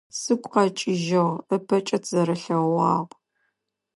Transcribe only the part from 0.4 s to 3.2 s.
къэкӏыжьыгъ, ыпэкӏэ тызэрэлъэгъугъагъ.